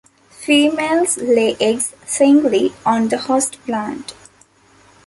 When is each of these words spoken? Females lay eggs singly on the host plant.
Females 0.31 1.17
lay 1.19 1.55
eggs 1.59 1.93
singly 2.07 2.73
on 2.87 3.09
the 3.09 3.19
host 3.19 3.61
plant. 3.65 4.15